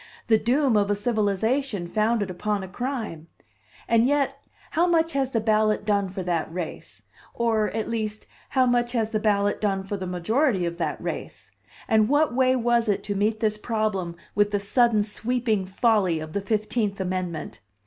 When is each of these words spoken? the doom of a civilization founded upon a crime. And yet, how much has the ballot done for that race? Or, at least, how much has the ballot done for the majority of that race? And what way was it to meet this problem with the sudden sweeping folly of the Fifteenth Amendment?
the 0.25 0.37
doom 0.39 0.75
of 0.75 0.89
a 0.89 0.95
civilization 0.95 1.87
founded 1.87 2.31
upon 2.31 2.63
a 2.63 2.67
crime. 2.67 3.27
And 3.87 4.07
yet, 4.07 4.41
how 4.71 4.87
much 4.87 5.13
has 5.13 5.29
the 5.29 5.39
ballot 5.39 5.85
done 5.85 6.09
for 6.09 6.23
that 6.23 6.51
race? 6.51 7.03
Or, 7.35 7.69
at 7.69 7.87
least, 7.87 8.25
how 8.49 8.65
much 8.65 8.93
has 8.93 9.11
the 9.11 9.19
ballot 9.19 9.61
done 9.61 9.83
for 9.83 9.97
the 9.97 10.07
majority 10.07 10.65
of 10.65 10.77
that 10.77 10.99
race? 10.99 11.51
And 11.87 12.09
what 12.09 12.33
way 12.33 12.55
was 12.55 12.89
it 12.89 13.03
to 13.03 13.15
meet 13.15 13.41
this 13.41 13.59
problem 13.59 14.15
with 14.33 14.49
the 14.49 14.59
sudden 14.59 15.03
sweeping 15.03 15.67
folly 15.67 16.19
of 16.19 16.33
the 16.33 16.41
Fifteenth 16.41 16.99
Amendment? 16.99 17.59